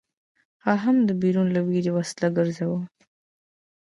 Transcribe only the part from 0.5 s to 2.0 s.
هغه هم د پیرو له ویرې